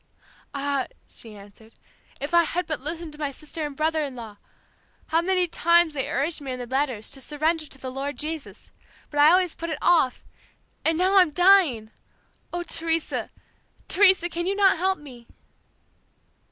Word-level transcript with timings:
"'Ah.' 0.55 0.87
she 1.07 1.35
answered, 1.35 1.73
if 2.19 2.33
I 2.33 2.41
had 2.43 2.65
but 2.65 2.81
listened 2.81 3.13
to 3.13 3.19
my 3.19 3.29
sister 3.29 3.63
and 3.63 3.75
brother 3.75 4.03
in 4.03 4.15
law! 4.15 4.37
How 5.09 5.21
many 5.21 5.47
times 5.47 5.93
they 5.93 6.09
urged 6.09 6.41
me 6.41 6.51
in 6.53 6.57
their 6.57 6.65
letters 6.65 7.11
to 7.11 7.21
surrender 7.21 7.67
to 7.67 7.77
the 7.77 7.91
Lord 7.91 8.17
Jesus, 8.17 8.71
but 9.11 9.19
I 9.19 9.29
always 9.31 9.53
put 9.53 9.69
it 9.69 9.77
off... 9.79 10.23
and 10.83 10.97
now 10.97 11.19
I'm 11.19 11.29
dying! 11.29 11.91
Oh, 12.51 12.63
Teresa, 12.63 13.29
Teresa, 13.87 14.27
can 14.27 14.47
you 14.47 14.55
not 14.55 14.79
help 14.79 14.97
me?'" 14.97 15.27